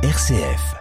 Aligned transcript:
RCF. 0.00 0.76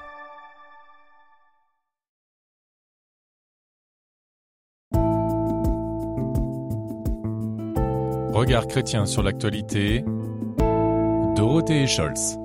Regard 8.31 8.67
chrétien 8.67 9.07
sur 9.07 9.23
l'actualité. 9.23 10.05
Dorothée 11.35 11.87
Scholz. 11.87 12.37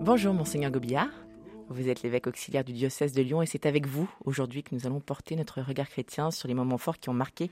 Bonjour 0.00 0.34
Monseigneur 0.34 0.72
Gobillard. 0.72 1.10
Vous 1.72 1.88
êtes 1.88 2.02
l'évêque 2.02 2.26
auxiliaire 2.26 2.64
du 2.64 2.72
diocèse 2.72 3.12
de 3.12 3.22
Lyon 3.22 3.42
et 3.42 3.46
c'est 3.46 3.64
avec 3.64 3.86
vous 3.86 4.10
aujourd'hui 4.24 4.64
que 4.64 4.74
nous 4.74 4.88
allons 4.88 4.98
porter 4.98 5.36
notre 5.36 5.60
regard 5.60 5.88
chrétien 5.88 6.32
sur 6.32 6.48
les 6.48 6.54
moments 6.54 6.78
forts 6.78 6.98
qui 6.98 7.10
ont 7.10 7.14
marqué 7.14 7.48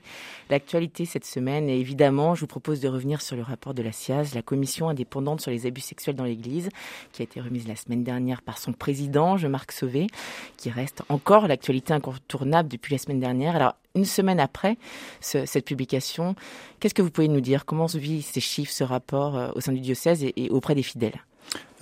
l'actualité 0.49 1.05
cette 1.05 1.23
semaine. 1.23 1.69
Et 1.69 1.79
évidemment, 1.79 2.35
je 2.35 2.41
vous 2.41 2.47
propose 2.47 2.81
de 2.81 2.89
revenir 2.89 3.21
sur 3.21 3.37
le 3.37 3.43
rapport 3.43 3.73
de 3.73 3.81
la 3.81 3.93
SIAZ, 3.93 4.35
la 4.35 4.41
commission 4.41 4.89
indépendante 4.89 5.39
sur 5.39 5.51
les 5.51 5.65
abus 5.65 5.79
sexuels 5.79 6.17
dans 6.17 6.25
l'Église, 6.25 6.67
qui 7.13 7.21
a 7.21 7.23
été 7.23 7.39
remise 7.39 7.65
la 7.65 7.77
semaine 7.77 8.03
dernière 8.03 8.41
par 8.41 8.57
son 8.57 8.73
président, 8.73 9.37
Jean-Marc 9.37 9.71
Sauvé, 9.71 10.07
qui 10.57 10.69
reste 10.69 11.01
encore 11.07 11.47
l'actualité 11.47 11.93
incontournable 11.93 12.67
depuis 12.67 12.93
la 12.93 12.97
semaine 12.97 13.21
dernière. 13.21 13.55
Alors, 13.55 13.75
une 13.95 14.03
semaine 14.03 14.41
après 14.41 14.77
cette 15.21 15.65
publication, 15.65 16.35
qu'est-ce 16.81 16.93
que 16.93 17.01
vous 17.01 17.09
pouvez 17.09 17.29
nous 17.29 17.39
dire? 17.39 17.65
Comment 17.65 17.87
se 17.87 17.97
vit 17.97 18.21
ces 18.21 18.41
chiffres, 18.41 18.73
ce 18.73 18.83
rapport 18.83 19.37
euh, 19.37 19.51
au 19.55 19.61
sein 19.61 19.71
du 19.71 19.79
diocèse 19.79 20.23
et 20.23 20.49
auprès 20.49 20.75
des 20.75 20.83
fidèles? 20.83 21.21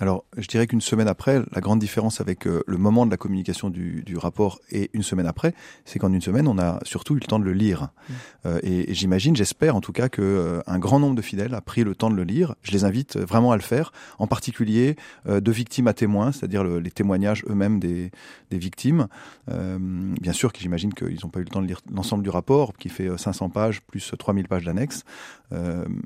Alors, 0.00 0.24
je 0.36 0.46
dirais 0.46 0.66
qu'une 0.66 0.80
semaine 0.80 1.08
après, 1.08 1.42
la 1.52 1.60
grande 1.60 1.80
différence 1.80 2.20
avec 2.20 2.46
euh, 2.46 2.62
le 2.66 2.76
moment 2.76 3.04
de 3.04 3.10
la 3.10 3.16
communication 3.16 3.68
du, 3.68 4.02
du 4.04 4.16
rapport 4.16 4.60
et 4.70 4.90
une 4.92 5.02
semaine 5.02 5.26
après, 5.26 5.54
c'est 5.84 5.98
qu'en 5.98 6.12
une 6.12 6.20
semaine, 6.20 6.46
on 6.46 6.58
a 6.58 6.78
surtout 6.84 7.16
eu 7.16 7.20
le 7.20 7.26
temps 7.26 7.40
de 7.40 7.44
le 7.44 7.52
lire. 7.52 7.82
Mmh. 7.82 8.12
Euh, 8.46 8.60
et, 8.62 8.90
et 8.90 8.94
j'imagine, 8.94 9.34
j'espère 9.34 9.74
en 9.74 9.80
tout 9.80 9.92
cas 9.92 10.08
que 10.08 10.22
euh, 10.22 10.60
un 10.68 10.78
grand 10.78 11.00
nombre 11.00 11.16
de 11.16 11.22
fidèles 11.22 11.52
a 11.54 11.60
pris 11.60 11.82
le 11.82 11.96
temps 11.96 12.10
de 12.10 12.14
le 12.14 12.22
lire. 12.22 12.54
Je 12.62 12.70
les 12.70 12.84
invite 12.84 13.16
vraiment 13.16 13.50
à 13.50 13.56
le 13.56 13.62
faire, 13.62 13.92
en 14.20 14.28
particulier 14.28 14.94
euh, 15.26 15.40
de 15.40 15.50
victimes 15.50 15.88
à 15.88 15.94
témoins, 15.94 16.30
c'est-à-dire 16.30 16.62
le, 16.62 16.78
les 16.78 16.92
témoignages 16.92 17.44
eux-mêmes 17.48 17.80
des, 17.80 18.12
des, 18.50 18.58
victimes. 18.58 19.06
bien 19.46 20.32
sûr 20.32 20.52
que 20.52 20.58
j'imagine 20.58 20.92
qu'ils 20.92 21.18
n'ont 21.22 21.30
pas 21.30 21.40
eu 21.40 21.44
le 21.44 21.48
temps 21.48 21.62
de 21.62 21.66
lire 21.66 21.80
l'ensemble 21.92 22.22
du 22.22 22.30
rapport, 22.30 22.74
qui 22.76 22.88
fait 22.88 23.08
500 23.16 23.50
pages 23.50 23.80
plus 23.82 24.12
3000 24.18 24.48
pages 24.48 24.64
d'annexes. 24.64 25.04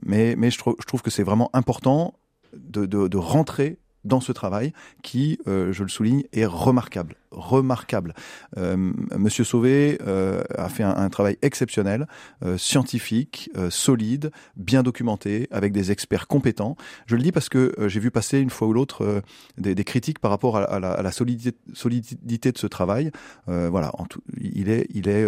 mais, 0.03 0.35
mais 0.37 0.51
je, 0.51 0.59
je 0.59 0.87
trouve 0.87 1.03
que 1.03 1.11
c'est 1.11 1.23
vraiment 1.23 1.51
important 1.55 2.15
de, 2.55 3.17
rentrer 3.17 3.78
dans 4.05 4.20
ce 4.20 4.33
travail 4.33 4.72
qui, 5.03 5.39
euh, 5.47 5.72
je 5.72 5.84
le 5.84 5.89
souligne, 5.89 6.25
est 6.33 6.45
remarquable. 6.45 7.14
Remarquable. 7.31 8.14
Euh, 8.56 8.77
Monsieur 9.17 9.45
Sauvé 9.45 9.98
euh, 10.05 10.42
a 10.56 10.69
fait 10.69 10.83
un, 10.83 11.08
travail 11.08 11.39
exceptionnel, 11.41 12.08
scientifique, 12.56 13.50
solide, 13.70 14.33
bien 14.56 14.83
documenté, 14.83 15.47
avec 15.50 15.73
des 15.73 15.92
experts 15.92 16.27
compétents. 16.27 16.77
Je 17.06 17.14
le 17.17 17.23
dis 17.23 17.30
parce 17.30 17.48
que 17.48 17.75
j'ai 17.86 18.00
vu 18.00 18.11
passer 18.11 18.41
une 18.41 18.50
fois 18.50 18.67
ou 18.67 18.73
l'autre 18.73 19.23
des, 19.56 19.84
critiques 19.84 20.19
par 20.19 20.30
rapport 20.30 20.56
à, 20.56 20.80
la, 20.80 21.12
solidité, 21.12 22.53
de 22.53 22.58
ce 22.58 22.67
travail. 22.67 23.12
voilà, 23.47 23.92
en 23.98 24.06
tout, 24.06 24.23
il 24.41 24.69
est, 24.69 24.86
il 24.91 25.08
est, 25.08 25.25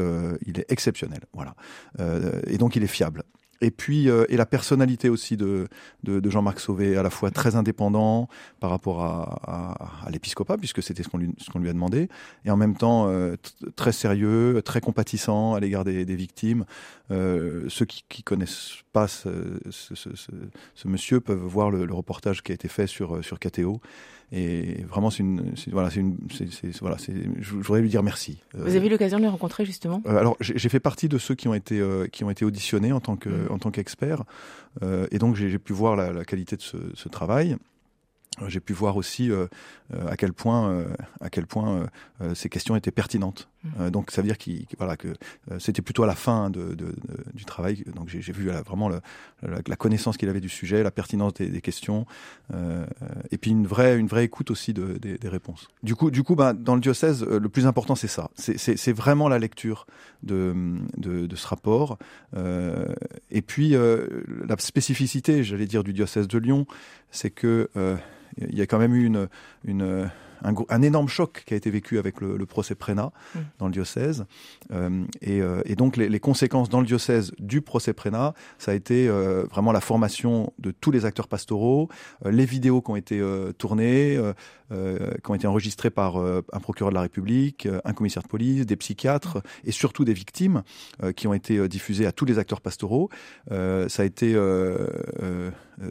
il 0.46 0.58
est 0.58 0.66
exceptionnel. 0.70 1.20
Voilà, 1.32 1.54
et 2.48 2.58
donc 2.58 2.76
il 2.76 2.82
est 2.82 2.88
fiable. 2.88 3.22
Et 3.60 3.70
puis 3.70 4.08
euh, 4.08 4.24
et 4.28 4.36
la 4.36 4.46
personnalité 4.46 5.08
aussi 5.08 5.36
de, 5.36 5.68
de, 6.02 6.30
Jean-Marc 6.30 6.60
Sauvé, 6.60 6.96
à 6.96 7.02
la 7.02 7.10
fois 7.10 7.30
très 7.30 7.56
indépendant 7.56 8.28
par 8.60 8.70
rapport 8.70 9.02
à, 9.02 10.08
l'épiscopat, 10.10 10.56
puisque 10.56 10.82
c'était 10.82 11.02
ce 11.02 11.08
qu'on 11.08 11.18
lui, 11.18 11.34
qu'on 11.52 11.58
lui 11.58 11.68
a 11.68 11.72
demandé, 11.72 12.08
et 12.44 12.50
en 12.50 12.56
même 12.56 12.76
temps 12.76 13.08
euh, 13.08 13.36
très 13.76 13.92
sérieux, 13.92 14.60
très 14.64 14.80
compatissant 14.80 15.54
à 15.54 15.60
l'égard 15.60 15.84
des, 15.84 16.04
victimes. 16.04 16.64
Euh, 17.10 17.64
ceux 17.68 17.84
qui, 17.84 18.04
qui 18.08 18.22
connaissent 18.22 18.78
pas 18.92 19.08
ce, 19.08 19.28
monsieur 20.84 21.20
peuvent 21.20 21.38
voir 21.38 21.70
le, 21.70 21.84
le, 21.84 21.94
reportage 21.94 22.42
qui 22.42 22.52
a 22.52 22.54
été 22.54 22.68
fait 22.68 22.86
sur 22.86 23.24
sur 23.24 23.38
KTO. 23.38 23.80
Et 24.32 24.82
vraiment, 24.88 25.10
c'est 25.10 25.22
une, 25.22 25.54
voilà, 25.70 25.90
c'est 25.90 26.00
une, 26.00 26.16
c'est, 26.30 26.76
voilà, 26.80 26.98
c'est, 26.98 27.12
je 27.40 27.54
voudrais 27.54 27.80
lui 27.80 27.88
dire 27.88 28.02
merci. 28.02 28.38
Vous 28.54 28.74
avez 28.74 28.86
eu 28.86 28.90
l'occasion 28.90 29.18
de 29.18 29.24
le 29.24 29.28
rencontrer 29.28 29.64
justement? 29.64 30.02
euh, 30.06 30.16
Alors, 30.16 30.36
j'ai 30.40 30.68
fait 30.68 30.80
partie 30.80 31.08
de 31.08 31.18
ceux 31.18 31.34
qui 31.34 31.46
ont 31.48 31.54
été, 31.54 31.78
euh, 31.78 32.06
qui 32.06 32.24
ont 32.24 32.30
été 32.30 32.44
auditionnés 32.44 32.92
en 32.92 33.00
tant 33.00 33.16
que, 33.16 33.28
mmh. 33.28 33.52
en 33.52 33.58
tant 33.58 33.70
qu'expert, 33.70 34.24
euh, 34.82 35.06
et 35.10 35.18
donc 35.18 35.36
j'ai 35.36 35.58
pu 35.58 35.72
voir 35.72 35.94
la, 35.94 36.12
la, 36.12 36.24
qualité 36.24 36.56
de 36.56 36.62
ce, 36.62 36.76
ce 36.94 37.08
travail. 37.08 37.56
J'ai 38.48 38.60
pu 38.60 38.72
voir 38.72 38.96
aussi 38.96 39.30
euh, 39.92 40.08
à 40.08 40.16
quel 40.16 40.32
point, 40.32 40.70
euh, 40.70 40.86
à 41.20 41.28
quel 41.28 41.46
point 41.46 41.86
euh, 42.22 42.34
ces 42.34 42.48
questions 42.48 42.74
étaient 42.74 42.90
pertinentes. 42.90 43.48
Mmh. 43.64 43.88
donc 43.88 44.10
ça 44.10 44.20
veut 44.20 44.28
dire 44.28 44.36
qu'il, 44.36 44.66
voilà, 44.76 44.94
que 44.94 45.08
c'était 45.58 45.80
plutôt 45.80 46.02
à 46.02 46.06
la 46.06 46.14
fin 46.14 46.50
de, 46.50 46.74
de, 46.74 46.84
de, 46.84 46.94
du 47.32 47.46
travail. 47.46 47.82
Donc 47.94 48.10
j'ai 48.10 48.20
vu 48.32 48.44
là, 48.44 48.60
vraiment 48.60 48.90
le, 48.90 49.00
la, 49.42 49.60
la, 49.66 49.76
connaissance 49.76 50.18
qu'il 50.18 50.28
avait 50.28 50.42
du 50.42 50.50
sujet, 50.50 50.82
la 50.82 50.90
pertinence 50.90 51.32
des, 51.32 51.48
des 51.48 51.62
questions, 51.62 52.04
et 53.30 53.38
puis 53.38 53.52
une 53.52 53.66
vraie, 53.66 53.96
une 53.96 54.06
vraie 54.06 54.24
écoute 54.24 54.50
aussi 54.50 54.74
de, 54.74 54.98
des, 54.98 55.16
des 55.16 55.28
réponses. 55.30 55.68
Du 55.82 55.94
coup, 55.94 56.10
du 56.10 56.22
coup, 56.22 56.34
bah, 56.34 56.52
dans 56.52 56.74
le 56.74 56.82
diocèse, 56.82 57.24
le 57.24 57.48
plus 57.48 57.66
important 57.66 57.94
c'est 57.94 58.06
ça. 58.06 58.30
C'est 58.36 58.92
vraiment 58.92 59.30
la 59.30 59.38
lecture 59.38 59.86
de 60.22 60.54
ce 61.34 61.46
rapport. 61.46 61.96
et 63.30 63.42
puis 63.42 63.70
la 63.70 64.56
spécificité, 64.58 65.42
j'allais 65.42 65.66
dire, 65.66 65.84
du 65.84 65.94
diocèse 65.94 66.28
de 66.28 66.36
Lyon, 66.36 66.66
c'est 67.10 67.30
que 67.30 67.70
il 68.38 68.56
y 68.56 68.62
a 68.62 68.66
quand 68.66 68.78
même 68.78 68.94
eu 68.94 69.04
une, 69.04 69.28
une 69.64 70.10
un, 70.44 70.54
un, 70.68 70.82
énorme 70.82 71.08
choc 71.08 71.42
qui 71.46 71.54
a 71.54 71.56
été 71.56 71.70
vécu 71.70 71.98
avec 71.98 72.20
le, 72.20 72.36
le 72.36 72.46
procès 72.46 72.74
Prénat 72.74 73.10
mmh. 73.34 73.38
dans 73.58 73.66
le 73.66 73.72
diocèse. 73.72 74.26
Euh, 74.72 75.04
et, 75.22 75.40
euh, 75.40 75.62
et, 75.64 75.74
donc 75.74 75.96
les, 75.96 76.08
les, 76.08 76.20
conséquences 76.20 76.68
dans 76.68 76.80
le 76.80 76.86
diocèse 76.86 77.32
du 77.38 77.62
procès 77.62 77.92
Prénat, 77.92 78.34
ça 78.58 78.72
a 78.72 78.74
été 78.74 79.08
euh, 79.08 79.44
vraiment 79.50 79.72
la 79.72 79.80
formation 79.80 80.52
de 80.58 80.70
tous 80.70 80.90
les 80.90 81.04
acteurs 81.06 81.28
pastoraux, 81.28 81.88
les 82.24 82.44
vidéos 82.44 82.82
qui 82.82 82.90
ont 82.90 82.96
été 82.96 83.22
tournées, 83.56 84.18
qui 84.70 85.30
ont 85.30 85.34
été 85.34 85.46
enregistrées 85.46 85.90
par 85.90 86.16
un 86.16 86.60
procureur 86.60 86.90
de 86.90 86.94
la 86.94 87.02
République, 87.02 87.66
un 87.84 87.92
commissaire 87.92 88.22
de 88.22 88.28
police, 88.28 88.66
des 88.66 88.76
psychiatres 88.76 89.42
et 89.64 89.72
surtout 89.72 90.04
des 90.04 90.12
victimes 90.12 90.62
qui 91.16 91.26
ont 91.26 91.34
été 91.34 91.66
diffusées 91.68 92.06
à 92.06 92.12
tous 92.12 92.24
les 92.24 92.38
acteurs 92.38 92.60
pastoraux. 92.60 93.08
ça 93.48 94.02
a 94.02 94.04
été 94.04 94.36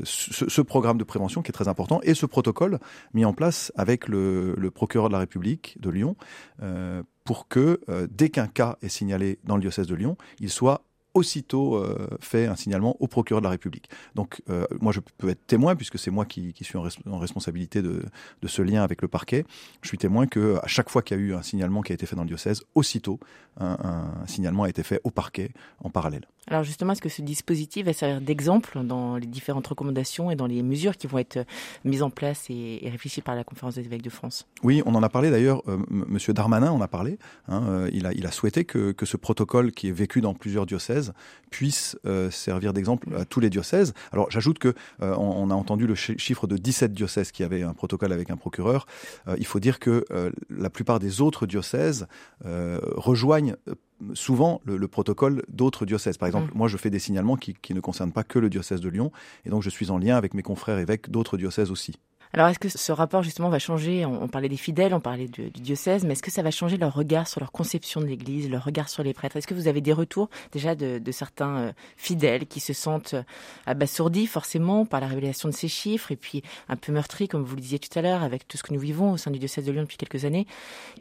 ce, 0.03 0.49
ce, 0.49 0.61
programme 0.61 0.97
de 0.97 1.03
prévention 1.03 1.41
qui 1.41 1.49
est 1.49 1.53
très 1.53 1.67
important 1.67 1.99
et 2.03 2.13
ce 2.13 2.25
protocole 2.25 2.79
mis 3.13 3.25
en 3.25 3.33
place 3.33 3.71
avec 3.75 4.07
le, 4.07 4.55
procureur 4.73 5.09
de 5.09 5.13
la 5.13 5.19
République 5.19 5.77
de 5.79 5.89
Lyon 5.89 6.15
euh, 6.61 7.03
pour 7.23 7.47
que 7.47 7.79
euh, 7.89 8.07
dès 8.09 8.29
qu'un 8.29 8.47
cas 8.47 8.77
est 8.81 8.89
signalé 8.89 9.39
dans 9.43 9.55
le 9.55 9.61
diocèse 9.61 9.87
de 9.87 9.95
Lyon, 9.95 10.17
il 10.39 10.49
soit 10.49 10.83
aussitôt 11.13 11.75
euh, 11.75 12.07
fait 12.21 12.47
un 12.47 12.55
signalement 12.55 12.97
au 12.99 13.07
procureur 13.07 13.41
de 13.41 13.45
la 13.45 13.51
République. 13.51 13.89
Donc 14.15 14.41
euh, 14.49 14.65
moi 14.81 14.91
je 14.91 14.99
peux 14.99 15.29
être 15.29 15.45
témoin 15.45 15.75
puisque 15.75 15.99
c'est 15.99 16.09
moi 16.09 16.25
qui, 16.25 16.55
suis 16.61 16.77
en, 16.77 16.81
res 16.81 16.97
en, 17.07 17.19
responsabilité 17.19 17.83
de, 17.83 18.01
ce 18.45 18.61
lien 18.61 18.83
avec 18.83 19.01
le 19.01 19.07
parquet. 19.07 19.45
Je 19.83 19.89
suis 19.89 19.99
témoin 19.99 20.25
que 20.25 20.57
à 20.63 20.67
chaque 20.67 20.89
fois 20.89 21.03
qu'il 21.03 21.17
y 21.17 21.19
a 21.19 21.23
eu 21.23 21.33
un 21.35 21.43
signalement 21.43 21.81
qui 21.81 21.91
a 21.91 21.95
été 21.95 22.07
fait 22.07 22.15
dans 22.15 22.23
le 22.23 22.27
diocèse, 22.27 22.63
aussitôt 22.73 23.19
un 23.59 24.25
signalement 24.25 24.63
a 24.63 24.69
été 24.69 24.81
fait 24.81 24.99
au 25.03 25.11
parquet 25.11 25.51
en 25.79 25.91
parallèle. 25.91 26.27
Alors 26.47 26.63
justement, 26.63 26.93
est-ce 26.93 27.01
que 27.01 27.09
ce 27.09 27.21
dispositif 27.21 27.85
va 27.85 27.93
servir 27.93 28.19
d'exemple 28.19 28.83
dans 28.83 29.15
les 29.15 29.27
différentes 29.27 29.67
recommandations 29.67 30.29
et 30.29 30.35
dans 30.35 30.47
les 30.47 30.61
mesures 30.61 30.97
qui 30.97 31.07
vont 31.07 31.17
être 31.17 31.45
mises 31.85 32.03
en 32.03 32.09
place 32.09 32.47
et, 32.49 32.79
réfléchies 32.91 33.21
par 33.21 33.35
la 33.35 33.43
conférence 33.43 33.75
des 33.75 33.85
évêques 33.85 34.01
de 34.01 34.09
France? 34.09 34.45
Oui, 34.61 34.81
on 34.85 34.93
en 34.95 35.03
a 35.03 35.09
parlé 35.09 35.31
d'ailleurs. 35.31 35.63
Euh, 35.67 35.77
Monsieur 35.89 36.33
Darmanin 36.33 36.71
en 36.71 36.81
a 36.81 36.87
parlé. 36.87 37.17
Hein, 37.47 37.63
euh, 37.67 37.89
il, 37.93 38.05
a, 38.05 38.31
souhaité 38.31 38.65
que, 38.65 38.93
ce 39.03 39.17
protocole 39.17 39.71
qui 39.71 39.87
est 39.87 39.91
vécu 39.91 40.21
dans 40.21 40.33
plusieurs 40.33 40.65
diocèses 40.65 41.13
puisse 41.49 41.97
euh, 42.05 42.31
servir 42.31 42.73
d'exemple 42.73 43.07
à 43.15 43.25
tous 43.25 43.39
les 43.39 43.49
diocèses. 43.49 43.93
Alors 44.11 44.29
j'ajoute 44.31 44.59
que 44.59 44.73
euh, 45.01 45.15
on, 45.17 45.49
a 45.51 45.53
entendu 45.53 45.87
le 45.87 45.95
chiffre 45.95 46.47
de 46.47 46.57
17 46.57 46.93
diocèses 46.93 47.31
qui 47.31 47.43
avaient 47.43 47.63
un 47.63 47.73
protocole 47.73 48.11
avec 48.11 48.29
un 48.31 48.37
procureur. 48.37 48.85
Euh, 49.27 49.35
il 49.37 49.45
faut 49.45 49.59
dire 49.59 49.79
que 49.79 50.05
euh, 50.11 50.31
la 50.49 50.69
plupart 50.69 50.99
des 50.99 51.21
autres 51.21 51.45
diocèses 51.45 52.07
euh, 52.45 52.79
rejoignent 52.95 53.55
souvent 54.13 54.61
le, 54.65 54.77
le 54.77 54.87
protocole 54.87 55.43
d'autres 55.47 55.85
diocèses. 55.85 56.17
Par 56.17 56.27
exemple, 56.27 56.53
mmh. 56.53 56.57
moi, 56.57 56.67
je 56.67 56.77
fais 56.77 56.89
des 56.89 56.99
signalements 56.99 57.37
qui, 57.37 57.53
qui 57.53 57.73
ne 57.73 57.79
concernent 57.79 58.11
pas 58.11 58.23
que 58.23 58.39
le 58.39 58.49
diocèse 58.49 58.81
de 58.81 58.89
Lyon, 58.89 59.11
et 59.45 59.49
donc 59.49 59.63
je 59.63 59.69
suis 59.69 59.89
en 59.91 59.97
lien 59.97 60.15
avec 60.15 60.33
mes 60.33 60.43
confrères 60.43 60.77
évêques 60.77 61.09
d'autres 61.09 61.37
diocèses 61.37 61.71
aussi. 61.71 61.93
Alors, 62.35 62.47
est-ce 62.47 62.57
que 62.57 62.67
ce 62.67 62.91
rapport, 62.91 63.21
justement, 63.21 63.49
va 63.49 63.59
changer? 63.59 64.05
On, 64.07 64.27
parlait 64.27 64.49
des 64.49 64.57
fidèles, 64.57 64.95
on 64.95 64.99
parlait 64.99 65.27
du, 65.27 65.51
diocèse, 65.51 66.03
mais 66.03 66.13
est-ce 66.13 66.23
que 66.23 66.31
ça 66.31 66.41
va 66.41 66.49
changer 66.49 66.77
leur 66.77 66.91
regard 66.91 67.27
sur 67.27 67.39
leur 67.39 67.51
conception 67.51 68.01
de 68.01 68.07
l'Église, 68.07 68.49
leur 68.49 68.63
regard 68.63 68.89
sur 68.89 69.03
les 69.03 69.13
prêtres? 69.13 69.37
Est-ce 69.37 69.45
que 69.45 69.53
vous 69.53 69.67
avez 69.67 69.81
des 69.81 69.93
retours 69.93 70.31
déjà 70.51 70.73
de, 70.73 70.99
certains 71.11 71.57
euh, 71.57 71.71
fidèles 71.95 72.47
qui 72.47 72.59
se 72.59 72.73
sentent 72.73 73.13
euh, 73.13 73.21
abasourdis, 73.67 74.25
forcément, 74.25 74.83
par 74.87 74.99
la 74.99 75.05
révélation 75.05 75.47
de 75.47 75.53
ces 75.53 75.67
chiffres, 75.67 76.11
et 76.11 76.15
puis 76.15 76.41
un 76.69 76.75
peu 76.75 76.91
meurtris, 76.91 77.27
comme 77.27 77.43
vous 77.43 77.55
le 77.55 77.61
disiez 77.61 77.77
tout 77.77 77.99
à 77.99 78.01
l'heure, 78.01 78.23
avec 78.23 78.47
tout 78.47 78.57
ce 78.57 78.63
que 78.63 78.73
nous 78.73 78.79
vivons 78.79 79.11
au 79.11 79.17
sein 79.17 79.29
du 79.29 79.37
diocèse 79.37 79.65
de 79.65 79.71
Lyon 79.71 79.83
depuis 79.83 79.97
quelques 79.97 80.25
années? 80.25 80.47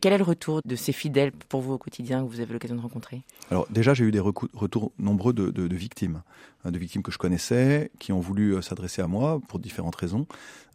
Quel 0.02 0.12
est 0.12 0.18
le 0.18 0.24
retour 0.24 0.60
de 0.66 0.76
ces 0.76 0.92
fidèles 0.92 1.32
pour 1.32 1.62
vous 1.62 1.72
au 1.72 1.78
quotidien 1.78 2.22
que 2.22 2.28
vous 2.28 2.40
avez 2.40 2.52
l'occasion 2.52 2.76
de 2.76 2.82
rencontrer? 2.82 3.22
Alors, 3.50 3.66
déjà, 3.70 3.94
j'ai 3.94 4.04
eu 4.04 4.10
des 4.10 4.20
retours 4.20 4.92
nombreux 4.98 5.32
de, 5.32 5.74
victimes, 5.74 6.20
de 6.70 6.78
victimes 6.78 7.02
que 7.02 7.12
je 7.12 7.18
connaissais, 7.18 7.90
qui 7.98 8.12
ont 8.12 8.20
voulu 8.20 8.54
euh, 8.54 8.62
s'adresser 8.62 9.02
à 9.02 9.06
moi 9.06 9.40
pour 9.48 9.58
différentes 9.58 9.96
raisons, 9.96 10.26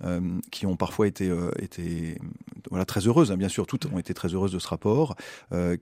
euh, 0.03 0.19
qui 0.51 0.65
ont 0.65 0.75
parfois 0.75 1.07
été, 1.07 1.29
euh, 1.29 1.51
très 2.85 3.07
heureuses, 3.07 3.31
hein, 3.31 3.37
bien 3.37 3.49
sûr, 3.49 3.65
toutes 3.65 3.85
ont 3.85 3.97
été 3.97 4.13
très 4.13 4.27
heureuses 4.29 4.51
de 4.51 4.59
ce 4.59 4.67
rapport, 4.67 5.15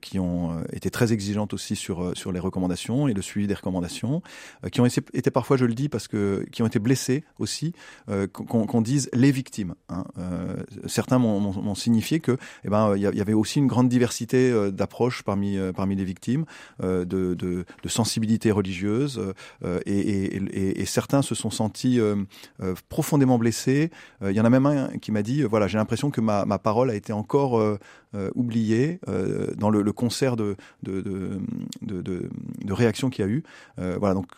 qui 0.00 0.18
ont 0.18 0.62
été 0.72 0.90
très 0.90 1.12
exigeantes 1.12 1.52
aussi 1.52 1.76
sur 1.76 2.32
les 2.32 2.40
recommandations 2.40 3.08
et 3.08 3.14
le 3.14 3.22
suivi 3.22 3.46
des 3.46 3.54
recommandations, 3.54 4.22
qui 4.70 4.80
ont 4.80 4.86
été 4.86 5.30
parfois, 5.30 5.56
je 5.56 5.64
le 5.64 5.74
dis, 5.74 5.88
parce 5.88 6.08
que 6.08 6.44
qui 6.52 6.62
ont 6.62 6.66
été 6.66 6.78
blessées 6.78 7.24
aussi, 7.38 7.72
qu'on 8.32 8.82
dise 8.82 9.08
les 9.12 9.30
victimes. 9.30 9.74
Hein. 9.88 10.04
certains 10.86 11.18
m'ont 11.18 11.74
signifié 11.74 12.20
que, 12.20 12.36
eh 12.64 12.68
ben, 12.68 12.96
il 12.96 13.02
y, 13.02 13.20
avait 13.20 13.32
aussi 13.32 13.58
une 13.58 13.66
grande 13.66 13.88
diversité 13.88 14.70
d'approches 14.70 15.22
parmi 15.22 15.56
les 15.56 16.04
victimes, 16.04 16.44
de, 16.80 17.04
de, 17.04 17.34
de 17.34 17.88
et, 19.98 20.84
certains 20.86 21.22
se 21.22 21.34
sont 21.34 21.50
sentis 21.50 21.98
profondément 22.88 23.38
blessés. 23.38 23.90
Il 24.22 24.32
y 24.32 24.40
en 24.40 24.44
a 24.44 24.50
même 24.50 24.66
un 24.66 24.88
qui 24.98 25.12
m'a 25.12 25.22
dit, 25.22 25.42
voilà, 25.42 25.66
j'ai 25.66 25.78
l'impression 25.78 26.10
que 26.10 26.20
ma, 26.20 26.58
parole 26.58 26.90
a 26.90 26.94
été 26.94 27.12
encore 27.12 27.78
euh, 28.16 28.30
oublié 28.34 28.98
euh, 29.08 29.52
dans 29.56 29.68
le, 29.68 29.92
concert 29.92 30.36
de, 30.36 30.56
réactions 32.68 33.10
qu'il 33.10 33.24
y 33.24 33.28
a 33.28 33.30
eu. 33.30 33.42
Euh, 33.78 33.96
voilà, 33.98 34.14
donc 34.14 34.28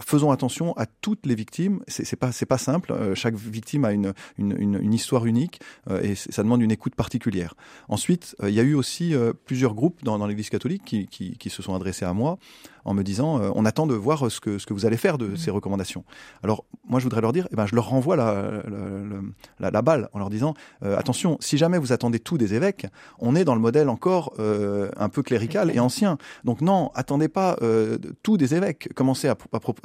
faisons 0.00 0.30
attention 0.30 0.76
à 0.76 0.86
toutes 0.86 1.24
les 1.24 1.34
victimes. 1.34 1.80
C'est 1.86 2.16
pas 2.16 2.30
pas 2.48 2.58
simple. 2.58 3.14
chaque 3.14 3.34
victime 3.34 3.84
a 3.84 3.92
une, 3.92 4.92
histoire 4.92 5.26
unique 5.26 5.60
et 6.02 6.14
ça 6.14 6.42
demande 6.42 6.60
une 6.60 6.70
écoute 6.70 6.94
particulière. 6.94 7.54
Ensuite, 7.88 8.36
il 8.42 8.50
y 8.50 8.60
a 8.60 8.62
eu 8.62 8.74
aussi 8.74 9.14
plusieurs 9.46 9.74
groupes 9.74 10.02
dans, 10.02 10.26
l'Église 10.26 10.50
catholique 10.50 10.82
qui, 10.84 11.50
se 11.50 11.62
sont 11.62 11.74
adressés 11.74 12.04
à 12.04 12.12
moi 12.12 12.38
en 12.84 12.94
me 12.94 13.02
disant 13.02 13.40
on 13.54 13.64
attend 13.64 13.86
de 13.86 13.94
voir 13.94 14.30
ce 14.30 14.40
que, 14.40 14.58
ce 14.58 14.66
que 14.66 14.74
vous 14.74 14.86
allez 14.86 14.96
faire 14.96 15.18
de 15.18 15.28
mmh. 15.28 15.36
ces 15.36 15.50
recommandations. 15.50 16.04
Alors 16.42 16.64
moi 16.88 17.00
je 17.00 17.04
voudrais 17.04 17.20
leur 17.20 17.32
dire, 17.32 17.46
eh 17.52 17.56
ben, 17.56 17.66
je 17.66 17.74
leur 17.74 17.88
renvoie 17.88 18.16
la, 18.16 18.62
la, 18.68 19.20
la, 19.60 19.70
la 19.70 19.82
balle 19.82 20.08
en 20.12 20.18
leur 20.18 20.30
disant 20.30 20.54
attention, 20.82 21.36
si 21.40 21.58
jamais 21.58 21.78
vous 21.78 21.92
attendez 21.92 22.18
tout 22.18 22.38
des 22.38 22.54
évêques, 22.54 22.86
on 23.18 23.34
est 23.36 23.44
dans 23.44 23.54
le 23.54 23.60
modèle 23.60 23.88
encore 23.88 24.34
euh, 24.38 24.90
un 24.96 25.08
peu 25.08 25.22
clérical 25.22 25.70
et 25.74 25.80
ancien. 25.80 26.18
Donc 26.44 26.60
non, 26.60 26.90
attendez 26.94 27.28
pas 27.28 27.56
euh, 27.62 27.98
tout 28.22 28.36
des 28.36 28.54
évêques. 28.54 28.92
Commencez 28.94 29.28
à, 29.28 29.36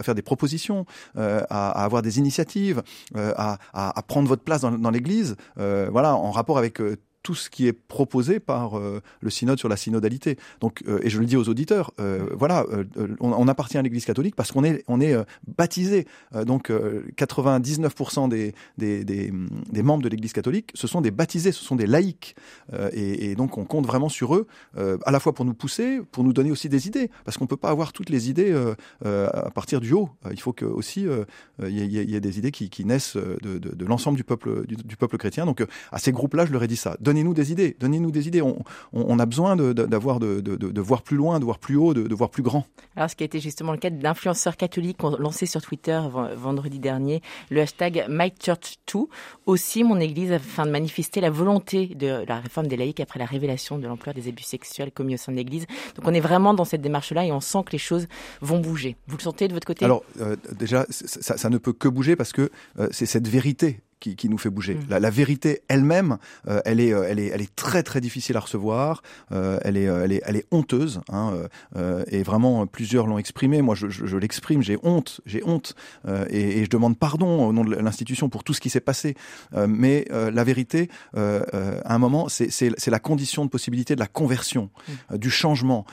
faire 0.02 0.16
des 0.16 0.22
propositions, 0.22 0.86
euh, 1.18 1.42
à, 1.50 1.84
avoir 1.84 2.02
des 2.02 2.20
initiatives, 2.20 2.82
à, 3.16 3.58
prendre 4.08 4.28
votre 4.28 4.44
place 4.44 4.62
dans, 4.62 4.72
dans 4.72 4.90
l'Église, 4.90 5.36
voilà, 5.56 6.16
en 6.16 6.32
rapport 6.32 6.58
avec 6.58 6.82
tout 7.24 7.36
ce 7.36 7.50
qui 7.50 7.68
est 7.68 7.74
proposé 7.74 8.40
par 8.40 8.78
euh, 8.78 9.02
le 9.20 9.30
synode 9.30 9.60
sur 9.60 9.68
la 9.68 9.76
synodalité. 9.76 10.38
Donc, 10.62 10.82
euh, 10.88 11.00
et 11.04 11.10
je 11.10 11.20
le 11.20 11.26
dis 11.26 11.36
aux 11.36 11.50
auditeurs, 11.50 11.92
euh, 12.00 12.30
voilà, 12.34 12.66
on, 13.20 13.48
appartient 13.48 13.78
à 13.78 13.82
l'Église 13.82 14.06
catholique 14.06 14.36
parce 14.36 14.52
qu'on 14.52 14.64
est, 14.64 14.84
on 14.88 15.02
est 15.02 15.16
baptisé. 15.58 16.08
donc, 16.46 16.70
99% 16.70 18.30
des, 18.30 18.54
des, 18.78 19.04
des, 19.04 19.32
des, 19.72 19.84
membres 19.84 20.04
de 20.04 20.10
l'Église 20.10 20.34
catholique, 20.34 20.72
ce 20.74 20.88
sont 20.88 21.02
des 21.02 21.12
baptisés, 21.12 21.52
ce 21.52 21.64
sont 21.64 21.76
des 21.76 21.88
laïcs. 21.88 22.36
Et, 22.94 23.32
et, 23.32 23.36
donc, 23.36 23.58
on 23.58 23.66
compte 23.66 23.86
vraiment 23.86 24.10
sur 24.10 24.36
eux, 24.36 24.48
à 24.76 25.12
la 25.12 25.20
fois 25.20 25.34
pour 25.34 25.46
nous 25.46 25.54
pousser, 25.54 26.00
pour 26.12 26.24
nous 26.24 26.34
donner 26.34 26.52
aussi 26.52 26.70
des 26.70 26.88
idées, 26.88 27.10
parce 27.26 27.38
qu'on 27.38 27.48
peut 27.48 27.58
pas 27.58 27.70
avoir 27.70 27.94
toutes 27.94 28.10
les 28.10 28.30
idées 28.30 28.54
à 29.04 29.52
partir 29.52 29.80
du 29.80 29.94
haut. 29.94 30.10
il 30.32 30.40
faut 30.40 30.54
que 30.54 30.66
aussi 30.66 31.06
il 31.64 31.70
y, 31.70 31.86
y, 31.86 32.16
ait 32.16 32.22
des 32.22 32.38
idées 32.38 32.52
qui, 32.52 32.70
qui 32.70 32.86
naissent 32.86 33.16
de, 33.18 33.58
de, 33.58 33.76
de 33.76 33.86
l'ensemble 33.86 34.18
du 34.18 34.24
peuple, 34.24 34.66
du, 34.68 34.76
du, 34.76 34.98
peuple 34.98 35.18
chrétien. 35.18 35.46
Donc, 35.46 35.66
à 35.92 36.00
ces 36.00 36.12
groupes-là, 36.12 36.46
je 36.46 36.52
leur 36.52 36.64
ai 36.64 36.68
dit 36.68 36.76
ça 36.76 36.98
donnez-nous 37.08 37.34
des 37.34 37.54
idées, 37.54 37.76
donnez-nous 37.80 38.12
des 38.12 38.28
idées. 38.28 38.42
On, 38.42 38.64
on, 38.92 39.18
a 39.18 39.26
besoin 39.26 39.56
d'avoir 39.56 40.20
de, 40.20 40.42
de, 40.42 40.56
de, 40.58 40.82
voir 40.82 41.02
plus 41.02 41.16
loin, 41.16 41.40
de 41.40 41.46
voir 41.46 41.58
plus 41.58 41.78
haut, 41.78 41.94
de, 41.94 42.14
voir 42.14 42.30
plus 42.30 42.44
grand. 42.44 42.66
Alors, 42.98 43.10
ce 43.10 43.16
qui 43.16 43.24
a 43.24 43.26
été 43.26 43.40
justement 43.40 43.72
le 43.72 43.78
cas 43.78 43.90
d'influenceurs 43.90 44.58
catholiques 44.58 45.02
ont 45.04 45.16
lancé 45.18 45.46
sur 45.46 45.62
Twitter 45.62 46.00
vendredi 46.36 46.80
dernier 46.80 47.22
le 47.50 47.62
hashtag 47.62 48.06
MyChurch2, 48.10 49.06
aussi 49.46 49.84
mon 49.86 50.00
église, 50.00 50.34
afin 50.34 50.66
de 50.66 50.72
manifester 50.72 51.22
la 51.22 51.30
volonté 51.30 51.88
de 51.96 52.26
la 52.28 52.40
réforme 52.40 52.68
des 52.68 52.76
laïcs 52.76 53.00
après 53.00 53.20
la 53.20 53.26
révélation 53.26 53.78
de 53.78 53.88
l'ampleur 53.88 54.14
des 54.14 54.28
abus 54.28 54.44
sexuels 54.44 54.92
commis 54.92 55.14
au 55.14 55.18
sein 55.18 55.32
de 55.32 55.38
l'église. 55.38 55.66
Donc, 55.96 56.06
on 56.06 56.14
est 56.14 56.20
vraiment 56.20 56.54
dans 56.54 56.66
cette 56.66 56.82
démarche-là 56.82 57.26
et 57.26 57.32
on 57.32 57.40
sent 57.40 57.60
que 57.66 57.72
les 57.72 57.78
choses 57.78 58.08
vont 58.42 58.60
bouger. 58.60 58.98
Vous 59.08 59.16
le 59.18 59.24
sentez 59.24 59.48
de 59.48 59.54
votre 59.54 59.68
côté? 59.68 59.86
Alors, 59.86 60.04
euh, 60.20 60.36
déjà, 60.58 60.86
ça, 60.90 61.38
ça, 61.38 61.50
ne 61.50 61.58
peut 61.58 61.74
que 61.74 61.88
bouger 61.88 62.18
parce 62.18 62.34
que 62.34 62.50
euh, 62.80 62.88
c'est 62.92 63.06
cette 63.06 63.28
vérité 63.30 63.80
qui, 64.00 64.16
qui, 64.16 64.30
nous 64.30 64.38
fait 64.38 64.50
bouger. 64.50 64.76
Mm. 64.76 64.86
La, 64.90 65.00
la, 65.00 65.10
vérité 65.10 65.62
elle-même, 65.68 66.18
euh, 66.48 66.62
elle, 66.66 66.80
est, 66.80 66.94
euh, 66.94 67.06
elle, 67.08 67.20
est, 67.20 67.28
elle 67.28 67.42
est 67.42 67.56
très 67.56 67.84
très 67.84 68.02
difficile 68.02 68.38
à 68.38 68.42
recevoir. 68.42 69.02
Euh, 69.32 69.60
elle, 69.64 69.78
est, 69.78 69.84
elle, 69.84 70.12
est, 70.12 70.22
elle 70.26 70.36
est 70.36 70.46
honteuse. 70.52 71.02
Hein, 71.12 71.34
et 72.08 72.24
vraiment, 72.24 72.66
plusieurs 72.68 73.08
l'ont 73.08 73.18
exprimé. 73.18 73.62
Moi, 73.62 73.76
je, 73.76 73.90
je, 73.90 74.06
je 74.06 74.18
l'exprime. 74.18 74.62
J'ai 74.62 74.78
honte. 74.84 75.22
J'ai 75.26 75.44
honte. 75.46 75.76
Et, 76.30 76.60
et, 76.60 76.66
je 76.66 76.70
demande 76.70 76.98
pardon 76.98 77.48
au 77.48 77.54
nom 77.54 77.64
de 77.64 77.76
l'institution 77.76 78.30
pour 78.30 78.44
tout 78.44 78.54
ce 78.54 78.62
qui 78.62 78.70
s'est 78.70 78.80
passé. 78.80 79.16
mais 79.68 80.06
la 80.12 80.44
vérité, 80.44 80.90
à 81.16 81.94
un 81.94 81.98
moment, 81.98 82.28
c'est 82.30 82.88
la 82.88 83.00
condition 83.00 83.46
de 83.46 83.50
possibilité 83.50 83.96
de 83.96 84.00
la 84.00 84.08
conversion, 84.08 84.70
mm. 84.88 85.18
du 85.18 85.30
changement. 85.30 85.86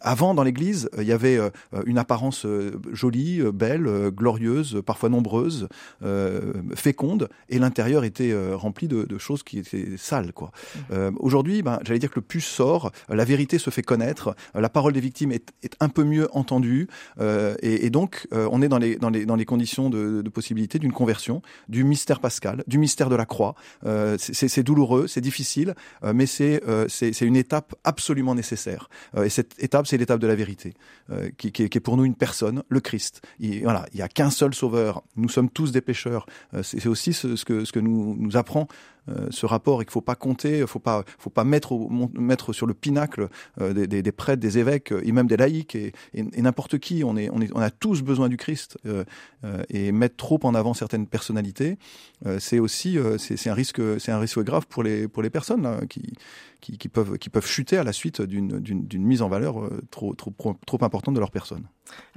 avant, 0.00 0.34
dans 0.34 0.42
l'Église, 0.42 0.88
il 0.98 1.04
y 1.04 1.12
avait 1.12 1.38
une 1.86 1.98
apparence 1.98 2.46
jolie, 2.92 3.42
belle, 3.52 4.10
glorieuse, 4.10 4.82
parfois 4.84 5.08
nombreuse, 5.08 5.68
féconde 6.74 6.99
et 7.48 7.58
l'intérieur 7.58 8.04
était 8.04 8.32
euh, 8.32 8.56
rempli 8.56 8.88
de, 8.88 9.04
de, 9.04 9.18
choses 9.18 9.42
qui 9.42 9.58
étaient 9.58 9.96
sales. 9.96 10.32
Quoi. 10.32 10.50
Mmh. 10.50 10.78
Euh, 10.92 11.10
Aujourd'hui, 11.18 11.62
ben, 11.62 11.78
j'allais 11.82 11.98
dire 11.98 12.10
que 12.10 12.20
le 12.20 12.24
puce 12.26 12.46
sort, 12.46 12.92
la 13.08 13.24
vérité 13.24 13.58
se 13.58 13.70
fait 13.70 13.82
connaître, 13.82 14.34
la 14.54 14.68
parole 14.68 14.92
des 14.92 15.00
victimes 15.00 15.32
est, 15.32 15.52
est 15.62 15.76
un 15.80 15.88
peu 15.88 16.04
mieux 16.04 16.28
entendue, 16.32 16.88
euh, 17.20 17.54
et, 17.62 17.86
et, 17.86 17.90
donc 17.90 18.26
euh, 18.32 18.48
on 18.50 18.62
est 18.62 18.68
dans 18.68 18.78
les, 18.78 18.96
dans 18.96 19.10
les, 19.10 19.26
dans 19.26 19.36
les 19.36 19.44
conditions 19.44 19.90
de, 19.90 20.22
de 20.22 20.28
possibilité 20.30 20.78
d'une 20.78 20.92
conversion, 20.92 21.42
du 21.68 21.84
mystère 21.84 22.20
pascal, 22.20 22.64
du 22.66 22.78
mystère 22.78 23.08
de 23.08 23.16
la 23.16 23.26
croix. 23.26 23.54
Euh, 23.84 24.16
c'est 24.18 24.62
douloureux, 24.62 25.06
c'est 25.06 25.20
difficile, 25.20 25.74
mais 26.02 26.26
c'est 26.26 26.62
c'est 26.88 27.20
une 27.20 27.36
étape 27.36 27.74
absolument 27.84 28.34
nécessaire. 28.34 28.88
et 29.22 29.28
cette 29.28 29.62
étape, 29.62 29.86
c'est 29.86 29.96
l'étape 29.96 30.20
de 30.20 30.26
la 30.26 30.34
vérité, 30.34 30.74
qui, 31.38 31.52
qui, 31.52 31.68
qui, 31.68 31.78
est 31.78 31.80
pour 31.80 31.96
nous 31.96 32.04
une 32.04 32.14
personne, 32.14 32.62
le 32.68 32.80
Christ. 32.80 33.22
Il, 33.38 33.62
voilà, 33.62 33.86
il 33.92 33.96
n'y 33.96 34.02
a 34.02 34.08
qu'un 34.08 34.30
seul 34.30 34.54
sauveur. 34.54 35.02
Nous 35.16 35.28
sommes 35.28 35.50
tous 35.50 35.72
des 35.72 35.80
pécheurs. 35.80 36.26
c'est 36.62 36.86
aussi 36.90 37.12
ce, 37.12 37.44
que, 37.44 37.78
nous, 37.78 38.16
nous 38.18 38.36
apprend 38.36 38.68
ce 39.30 39.46
rapport 39.46 39.82
et 39.82 39.84
qu'il 39.84 39.92
faut 39.92 40.00
pas 40.00 40.14
compter, 40.14 40.66
faut 40.66 40.78
pas, 40.78 41.04
faut 41.18 41.30
pas 41.30 41.44
mettre, 41.44 42.52
sur 42.52 42.66
le 42.66 42.74
pinacle 42.74 43.28
euh, 43.60 43.72
des, 43.72 44.12
prêtres, 44.12 44.40
des 44.40 44.58
évêques 44.58 44.92
et 45.02 45.12
même 45.12 45.26
des 45.26 45.36
laïcs 45.36 45.74
et, 45.74 45.92
n'importe 46.14 46.78
qui. 46.78 47.02
On, 47.04 47.16
a 47.16 47.70
tous 47.70 48.02
besoin 48.02 48.28
du 48.28 48.36
Christ 48.36 48.78
euh, 48.86 49.04
et 49.68 49.92
mettre 49.92 50.16
trop 50.16 50.38
en 50.42 50.54
avant 50.54 50.74
certaines 50.74 51.06
personnalités, 51.06 51.78
c'est 52.38 52.58
aussi 52.58 52.98
c'est 53.18 53.48
un 53.48 53.54
risque, 53.54 53.80
c'est 53.98 54.12
un 54.12 54.18
risque 54.18 54.40
grave 54.40 54.66
pour 54.66 54.82
les 54.82 55.08
pour 55.08 55.22
les 55.22 55.30
personnes 55.30 55.86
qui, 55.88 56.12
qui 56.60 56.88
peuvent 56.88 57.18
qui 57.18 57.30
peuvent 57.30 57.46
chuter 57.46 57.78
à 57.78 57.84
la 57.84 57.92
suite 57.92 58.20
d'une 58.22 59.04
mise 59.04 59.22
en 59.22 59.28
valeur 59.28 59.70
trop 59.90 60.14
trop 60.14 60.32
trop 60.66 60.84
importante 60.84 61.14
de 61.14 61.20
leur 61.20 61.30
personne. 61.30 61.64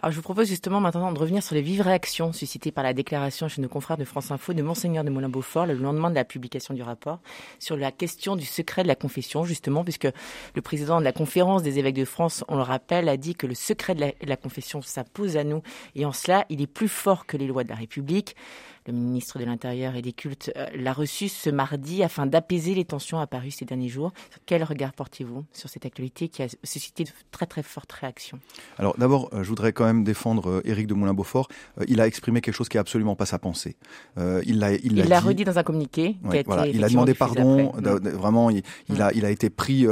Alors 0.02 0.12
je 0.12 0.18
vous 0.18 0.24
propose 0.24 0.48
justement 0.48 0.80
maintenant 0.80 1.12
de 1.12 1.20
revenir 1.20 1.42
sur 1.42 1.56
les 1.56 1.62
vives 1.62 1.82
réactions 1.82 2.34
suscitées 2.34 2.72
par 2.72 2.84
la 2.84 2.94
déclaration 2.94 3.48
chez 3.48 3.62
nos 3.62 3.70
confrères 3.70 3.98
de 3.98 4.06
France 4.06 4.32
Info 4.32 4.54
de 4.54 4.62
Monseigneur 4.62 5.04
de 5.04 5.10
Moulin-Beaufort 5.10 5.66
le 5.66 5.74
lendemain 5.76 6.10
de 6.10 6.16
la 6.16 6.26
publication 6.26 6.73
du 6.74 6.84
rapport 6.84 7.20
sur 7.60 7.78
la 7.78 7.92
question 7.92 8.36
du 8.36 8.46
secret 8.46 8.84
de 8.84 8.88
la 8.88 8.96
confession, 8.96 9.44
justement, 9.44 9.84
puisque 9.84 10.08
le 10.56 10.62
président 10.62 11.00
de 11.00 11.04
la 11.04 11.14
conférence 11.14 11.64
des 11.64 11.80
évêques 11.80 11.96
de 11.96 12.06
France, 12.06 12.44
on 12.48 12.56
le 12.56 12.62
rappelle, 12.62 13.10
a 13.10 13.18
dit 13.18 13.36
que 13.36 13.48
le 13.48 13.56
secret 13.56 13.96
de 13.96 14.02
la, 14.02 14.08
de 14.08 14.28
la 14.28 14.38
confession 14.38 14.82
s'impose 14.82 15.38
à 15.38 15.44
nous 15.44 15.62
et 15.96 16.06
en 16.06 16.12
cela, 16.12 16.46
il 16.50 16.62
est 16.62 16.68
plus 16.68 16.88
fort 16.88 17.26
que 17.26 17.38
les 17.38 17.48
lois 17.48 17.64
de 17.64 17.70
la 17.70 17.76
République. 17.76 18.36
Le 18.86 18.94
ministre 18.94 19.40
de 19.40 19.46
l'Intérieur 19.46 19.96
et 19.96 20.02
des 20.02 20.12
Cultes 20.12 20.52
euh, 20.58 20.66
l'a 20.76 20.92
reçu 20.92 21.30
ce 21.30 21.50
mardi 21.50 22.04
afin 22.04 22.26
d'apaiser 22.26 22.76
les 22.76 22.84
tensions 22.84 23.18
apparues 23.18 23.52
ces 23.52 23.64
derniers 23.64 23.88
jours. 23.88 24.12
Quel 24.46 24.62
regard 24.64 24.92
portez-vous 24.92 25.46
sur 25.54 25.70
cette 25.70 25.86
actualité 25.86 26.28
qui 26.28 26.44
a 26.44 26.48
suscité 26.64 27.06
de 27.06 27.10
très 27.32 27.46
très 27.46 27.64
fortes 27.64 27.94
réactions? 27.94 28.40
Alors 28.78 28.98
d'abord, 28.98 29.30
euh, 29.32 29.42
je 29.44 29.48
voudrais 29.48 29.72
quand 29.72 29.86
même 29.86 30.04
défendre 30.04 30.50
euh, 30.50 30.62
Éric 30.66 30.88
de 30.88 30.94
Moulin-Beaufort. 30.96 31.48
il 31.88 32.02
a 32.02 32.08
exprimé 32.08 32.42
quelque 32.42 32.56
chose 32.56 32.68
qui 32.68 32.76
est 32.76 32.80
absolument 32.80 33.16
pas 33.16 33.26
sa 33.26 33.40
pensée. 33.40 33.78
il 34.18 34.60
l'a 34.60 34.74
il 34.74 34.96
l'a 34.96 35.20
redit 35.22 35.46
dans 35.46 35.58
un 35.58 35.64
communiqué. 35.64 36.18
Ouais, 36.24 36.32
qui 36.32 36.38
a 36.40 36.44
voilà, 36.46 36.68
été 36.68 36.78
il 36.78 36.84
a 36.84 36.90
demandé 36.90 37.14
pardon. 37.14 37.72
Vraiment, 37.72 38.50
il, 38.50 38.64
il 38.90 39.02
a 39.02 39.14
il 39.14 39.24
a 39.24 39.30
été 39.30 39.50
pris 39.50 39.86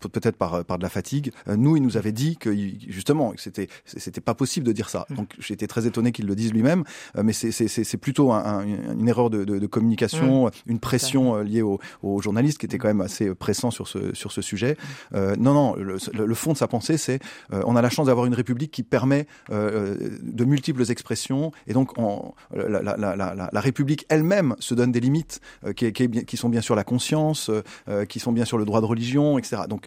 peut-être 0.00 0.36
par 0.36 0.64
par 0.64 0.78
de 0.78 0.82
la 0.82 0.88
fatigue. 0.88 1.32
nous, 1.46 1.76
il 1.76 1.82
nous 1.82 1.96
avait 1.98 2.12
dit 2.12 2.36
que 2.38 2.54
justement 2.88 3.34
c'était 3.36 3.68
c'était 3.84 4.22
pas 4.22 4.34
possible 4.34 4.66
de 4.66 4.72
dire 4.72 4.88
ça. 4.88 5.06
Mm. 5.10 5.14
Donc 5.16 5.34
été 5.50 5.66
très 5.66 5.86
étonné 5.86 6.12
qu'il 6.12 6.26
le 6.26 6.34
dise 6.34 6.52
lui-même. 6.52 6.84
mais 7.22 7.32
c'est 7.32 7.52
c'est 7.52 7.96
plutôt 7.98 8.32
un 8.32 8.37
un, 8.38 8.64
une 8.64 9.08
erreur 9.08 9.30
de, 9.30 9.44
de, 9.44 9.58
de 9.58 9.66
communication, 9.66 10.46
mmh. 10.46 10.50
une 10.66 10.80
pression 10.80 11.36
euh, 11.36 11.42
liée 11.42 11.62
aux 11.62 11.78
au 12.02 12.20
journalistes 12.20 12.58
qui 12.58 12.66
était 12.66 12.78
quand 12.78 12.88
même 12.88 13.00
assez 13.00 13.34
pressant 13.34 13.70
sur 13.70 13.88
ce 13.88 14.14
sur 14.14 14.32
ce 14.32 14.42
sujet. 14.42 14.76
Euh, 15.14 15.36
non, 15.36 15.54
non, 15.54 15.74
le, 15.76 15.96
le, 16.12 16.34
fond 16.34 16.52
de 16.52 16.58
sa 16.58 16.68
pensée, 16.68 16.96
c'est 16.96 17.20
euh, 17.52 17.62
on 17.66 17.76
a 17.76 17.82
la 17.82 17.90
chance 17.90 18.06
d'avoir 18.06 18.26
une 18.26 18.34
république 18.34 18.70
qui 18.70 18.82
permet 18.82 19.26
euh, 19.50 19.96
de 20.22 20.44
multiples 20.44 20.90
expressions 20.90 21.52
et 21.66 21.72
donc 21.72 21.98
on, 21.98 22.32
la, 22.54 22.82
la, 22.82 22.96
la, 22.96 23.16
la, 23.16 23.50
la 23.52 23.60
république 23.60 24.06
elle-même 24.08 24.54
se 24.58 24.74
donne 24.74 24.92
des 24.92 25.00
limites 25.00 25.40
euh, 25.64 25.72
qui, 25.72 25.92
qui, 25.92 26.08
qui, 26.08 26.36
sont 26.36 26.48
bien 26.48 26.60
sûr 26.60 26.74
la 26.74 26.84
conscience, 26.84 27.50
euh, 27.88 28.04
qui 28.04 28.20
sont 28.20 28.32
bien 28.32 28.44
sûr 28.44 28.58
le 28.58 28.64
droit 28.64 28.80
de 28.80 28.86
religion, 28.86 29.38
etc. 29.38 29.62
Donc 29.68 29.86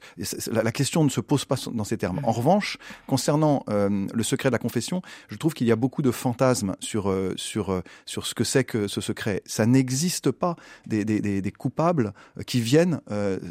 la, 0.52 0.72
question 0.72 1.04
ne 1.04 1.10
se 1.10 1.22
pose 1.22 1.46
pas 1.46 1.56
dans 1.74 1.84
ces 1.84 1.98
termes. 1.98 2.22
En 2.24 2.32
revanche, 2.32 2.78
concernant 3.08 3.64
le 3.68 4.24
secret 4.24 4.50
de 4.50 4.54
la 4.54 4.60
confession, 4.60 5.02
je 5.30 5.38
trouve 5.38 5.54
qu'il 5.54 5.68
y 5.68 5.72
a 5.72 5.76
beaucoup 5.76 6.02
de 6.02 6.12
fantasmes 6.12 6.76
sur 6.80 7.14
sur 7.36 7.82
sur 8.06 8.26
ce 8.26 8.34
que 8.34 8.41
que 8.42 8.48
c'est 8.48 8.64
que 8.64 8.88
ce 8.88 9.02
secret. 9.02 9.44
Ça 9.46 9.68
n'existe 9.68 10.32
pas 10.32 10.56
des, 10.88 11.06
des, 11.06 11.42
des, 11.42 11.52
coupables 11.52 12.14
qui 12.48 12.60
viennent 12.60 13.02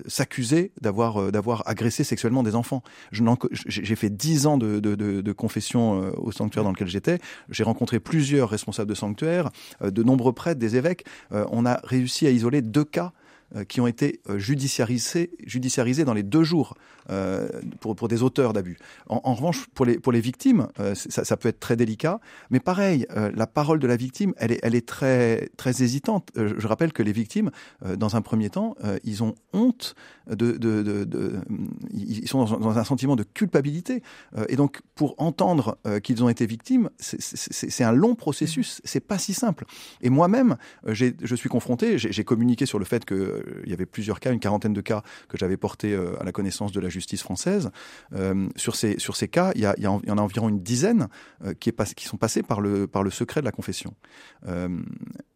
s'accuser 0.07 0.73
d'avoir 0.81 1.31
d'avoir 1.31 1.63
agressé 1.67 2.03
sexuellement 2.03 2.43
des 2.43 2.57
enfants. 2.57 2.83
J'ai 3.13 3.97
fait 3.97 4.11
dix 4.11 4.47
ans 4.47 4.59
de, 4.59 4.81
de, 4.81 5.33
confession 5.33 6.13
au 6.19 6.33
sanctuaire 6.33 6.65
dans 6.65 6.73
lequel 6.73 6.89
j'étais. 6.89 7.19
J'ai 7.51 7.63
rencontré 7.63 8.01
plusieurs 8.01 8.49
responsables 8.51 8.89
de 8.89 8.95
sanctuaires, 8.95 9.51
de 9.81 10.03
nombreux 10.03 10.33
prêtres, 10.33 10.59
des 10.59 10.77
évêques. 10.77 11.05
on 11.31 11.67
a 11.67 11.81
réussi 11.85 12.27
à 12.27 12.31
isoler 12.31 12.63
deux 12.63 12.85
cas 12.85 13.13
euh, 13.13 13.20
qui 13.69 13.81
ont 13.81 13.87
été 13.87 14.21
euh, 14.29 14.39
judiciarisés, 14.39 16.05
dans 16.05 16.15
les 16.15 16.23
deux 16.23 16.45
jours 16.45 16.75
euh, 17.11 17.49
pour, 17.81 18.09
des 18.09 18.23
auteurs 18.23 18.53
d'abus. 18.53 18.79
En, 19.09 19.35
revanche, 19.35 19.67
pour 19.75 19.85
les, 20.13 20.21
victimes, 20.21 20.69
ça, 20.95 21.37
peut 21.37 21.49
être 21.49 21.59
très 21.59 21.77
délicat. 21.77 22.21
Mais 22.51 22.61
pareil, 22.61 23.07
la 23.35 23.47
parole 23.47 23.79
de 23.79 23.87
la 23.87 23.97
victime, 23.97 24.33
elle 24.37 24.53
est, 24.53 24.87
très, 24.87 25.51
hésitante. 25.67 26.31
je 26.37 26.67
rappelle 26.67 26.93
que 26.93 27.03
les 27.03 27.13
victimes, 27.13 27.51
dans 27.97 28.17
un 28.17 28.23
premier 28.23 28.51
temps, 28.51 28.77
ils 29.03 29.23
ont 29.23 29.35
honte 29.53 29.95
de, 30.29 30.59
ils 31.93 32.29
sont 32.29 32.45
dans, 32.45 32.59
dans, 32.59 32.79
un 32.79 32.85
sentiment 32.85 33.17
de 33.17 33.25
culpabilité. 33.25 34.03
et 34.49 34.57
donc, 34.57 34.81
pour 34.95 35.15
entendre 35.19 35.79
qu'ils 36.03 36.23
ont 36.23 36.29
été 36.29 36.47
victimes, 36.47 36.91
c'est 36.99 37.85
un 37.85 37.93
long 37.93 38.15
processus. 38.15 38.81
C'est 38.85 39.01
pas 39.01 39.19
si 39.19 39.35
simple. 39.35 39.65
Et 40.01 40.11
moi-même, 40.11 40.57
je 40.87 41.35
suis 41.35 41.49
confronté. 41.49 41.99
J'ai 41.99 42.25
communiqué 42.25 42.67
sur 42.67 42.79
le 42.79 42.85
fait 42.85 43.05
que 43.05 43.40
euh, 43.40 43.40
il 43.65 43.71
y 43.71 43.73
avait 43.73 43.87
plusieurs 43.87 44.21
cas, 44.21 44.33
une 44.33 44.41
quarantaine 44.41 44.73
de 44.73 44.81
cas 44.81 45.03
que 45.29 45.39
j'avais 45.39 45.57
portés 45.57 45.93
euh, 45.93 46.21
à 46.21 46.25
la 46.25 46.33
connaissance 46.33 46.73
de 46.73 46.81
la 46.81 46.89
justice 46.89 47.23
française. 47.23 47.71
Euh, 48.15 48.49
sur 48.57 48.77
ces 48.77 48.99
sur 48.99 49.17
ces 49.17 49.29
cas, 49.29 49.53
il 49.55 49.63
y, 49.63 49.67
a, 49.67 49.75
il 49.77 49.85
y, 49.85 49.87
en 49.87 50.01
a 50.01 50.21
environ 50.21 50.49
une 50.49 50.63
dizaine 50.63 51.09
qui, 51.59 51.71
est 51.71 51.95
qui 51.95 52.05
sont 52.05 52.17
passés 52.17 52.43
par 52.43 52.61
le 52.61 52.87
par 52.87 53.03
le 53.03 53.11
secret 53.11 53.41
de 53.41 53.45
la 53.45 53.53
confession. 53.53 53.95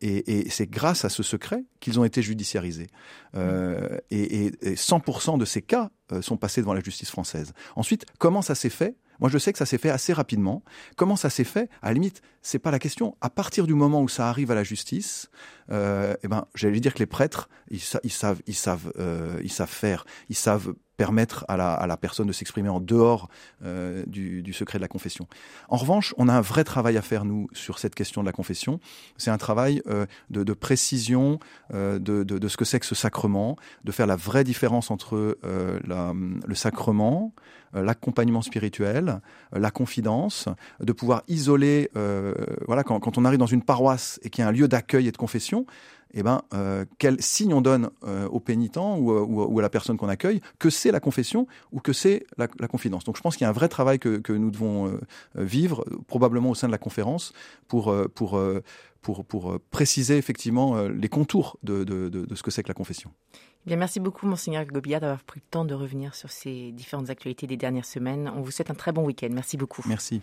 et, 0.01 0.41
et 0.41 0.51
c'est 0.51 0.67
grâce 0.67 1.05
à 1.05 1.09
ce 1.09 1.23
secret 1.23 1.65
qu'ils 1.81 1.99
ont 1.99 2.05
été 2.05 2.23
judiciarisés. 2.23 2.89
et, 3.37 4.47
et 4.47 4.75
100% 4.75 5.39
de 5.39 5.45
ces 5.45 5.63
cas 5.63 5.91
sont 6.21 6.37
passés 6.37 6.61
devant 6.61 6.75
la 6.75 6.81
justice 6.81 7.11
française. 7.11 7.53
Ensuite, 7.77 8.07
comment 8.19 8.43
ça 8.43 8.55
s'est 8.55 8.71
fait? 8.71 8.97
Moi, 9.21 9.31
je 9.31 9.39
sais 9.39 9.53
que 9.53 9.59
ça 9.59 9.67
s'est 9.67 9.79
fait 9.79 9.91
assez 9.91 10.13
rapidement. 10.13 10.63
Comment 10.97 11.17
ça 11.17 11.31
s'est 11.31 11.45
fait? 11.45 11.69
À 11.83 11.89
la 11.89 11.95
limite, 11.95 12.23
c'est 12.43 12.59
pas 12.59 12.71
la 12.71 12.79
question. 12.79 13.17
À 13.21 13.31
partir 13.31 13.67
du 13.67 13.75
moment 13.75 14.03
où 14.03 14.09
ça 14.09 14.29
arrive 14.29 14.51
à 14.51 14.55
la 14.55 14.65
justice, 14.65 15.31
euh, 15.71 16.15
eh 16.23 16.29
ben, 16.29 16.47
j'allais 16.55 16.81
dire 16.81 16.95
que 16.95 16.99
les 16.99 17.07
prêtres, 17.07 17.49
ils, 17.71 17.81
savent, 17.81 18.43
ils 18.47 18.55
savent, 18.55 18.93
euh, 18.99 19.39
ils 19.43 19.53
savent 19.53 19.71
faire, 19.71 20.05
ils 20.29 20.37
savent 20.37 20.75
permettre 20.97 21.45
à 21.49 21.57
la, 21.57 21.73
à 21.73 21.87
la 21.87 21.97
personne 21.97 22.27
de 22.27 22.33
s'exprimer 22.33 22.69
en 22.69 22.81
dehors 22.81 23.29
euh, 23.65 24.05
du, 24.07 24.43
du, 24.43 24.53
secret 24.53 24.79
de 24.79 24.83
la 24.83 24.89
confession. 24.89 25.27
En 25.69 25.77
revanche, 25.77 26.15
on 26.19 26.29
a 26.29 26.33
un 26.33 26.41
vrai 26.41 26.65
travail 26.65 26.97
à 26.97 27.03
faire, 27.03 27.25
nous, 27.25 27.49
sur 27.53 27.79
cette 27.79 27.95
question 27.95 28.21
de 28.23 28.27
la 28.27 28.33
confession. 28.33 28.81
C'est 29.17 29.31
un 29.31 29.39
travail 29.39 29.83
euh, 29.87 30.07
de, 30.31 30.45
de, 30.45 30.53
précision 30.53 31.39
euh, 31.73 31.99
de, 31.99 32.23
de, 32.23 32.39
de, 32.39 32.49
ce 32.49 32.57
que 32.57 32.65
c'est 32.65 32.81
que 32.81 32.87
ce 32.87 32.95
sacrement, 32.95 33.57
de 33.85 33.93
faire 33.93 34.07
la 34.07 34.17
vraie 34.17 34.45
différence 34.45 34.91
entre 34.91 35.39
euh, 35.45 35.79
la, 35.87 36.13
le 36.47 36.55
sacrement, 36.55 37.33
euh, 37.75 37.83
l'accompagnement 37.83 38.43
spirituel, 38.43 39.21
euh, 39.55 39.59
la 39.59 39.71
confidence, 39.71 40.49
de 40.81 40.93
pouvoir 40.93 41.23
isoler, 41.29 41.91
voilà, 42.67 42.83
quand, 42.85 43.01
quand 43.01 43.19
on 43.19 43.25
arrive 43.25 43.39
dans 43.39 43.47
une 43.47 43.63
paroisse 43.63 44.21
et 44.23 44.31
qu'il 44.31 44.43
y 44.43 44.45
a 44.45 44.49
un 44.49 44.53
lieu 44.53 44.69
d'accueil 44.69 45.09
et 45.09 45.13
de 45.13 45.17
confession, 45.17 45.67
eh 46.15 46.23
ben, 46.23 46.43
euh, 46.55 46.85
quel 46.99 47.21
signe 47.21 47.53
on 47.53 47.61
donne 47.61 47.91
euh, 48.05 48.27
au 48.29 48.41
pénitent 48.41 48.77
ou, 48.77 49.13
euh, 49.13 49.21
ou, 49.21 49.43
ou, 49.43 49.59
à 49.59 49.63
la 49.63 49.69
personne 49.69 49.97
qu'on 49.97 50.09
accueille 50.09 50.41
que 50.59 50.71
c'est 50.71 50.93
la 50.93 51.01
confession 51.01 51.47
ou 51.73 51.81
que 51.81 51.93
c'est 51.93 52.25
la, 52.39 52.47
la, 52.59 52.69
confidence. 52.69 53.05
Donc 53.05 53.17
je 53.17 53.23
pense 53.23 53.37
qu'il 53.37 53.45
y 53.45 53.47
a 53.47 53.51
un 53.51 53.53
vrai 53.53 53.69
travail 53.69 53.99
que, 53.99 54.19
que 54.19 54.33
nous 54.33 54.51
devons 54.51 54.87
euh, 54.87 54.99
vivre, 55.35 55.85
probablement 56.07 56.51
au 56.51 56.55
sein 56.55 56.69
de 56.69 56.73
la 56.73 56.79
conférence, 56.79 57.33
pour, 57.69 57.95
pour, 58.15 58.41
pour, 59.03 59.25
pour 59.25 59.59
préciser 59.71 60.17
effectivement 60.17 60.87
les 60.89 61.09
contours 61.09 61.59
de, 61.63 61.85
de, 61.85 62.09
de, 62.09 62.25
de 62.25 62.35
ce 62.35 62.43
que 62.43 62.51
c'est 62.51 62.63
que 62.63 62.69
la 62.69 62.75
confession. 62.75 63.11
Eh 63.67 63.71
bien, 63.71 63.77
merci 63.77 63.99
beaucoup, 63.99 64.27
Monseigneur 64.27 64.65
Gobia, 64.67 65.01
d'avoir 65.01 65.25
pris 65.25 65.41
le 65.41 65.51
temps 65.51 65.65
de 65.65 65.75
revenir 65.75 66.15
sur 66.15 66.31
ces 66.31 66.71
différentes 66.73 67.11
actualités 67.11 67.47
des 67.47 67.57
dernières 67.57 67.87
semaines. 67.87 68.31
On 68.37 68.43
vous 68.43 68.51
souhaite 68.51 68.71
un 68.71 68.75
très 68.75 68.93
bon 68.93 69.05
week-end. 69.05 69.31
Merci 69.33 69.57
beaucoup. 69.57 69.83
Merci. 69.87 70.21